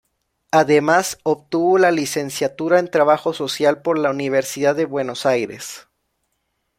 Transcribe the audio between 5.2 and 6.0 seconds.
Aires.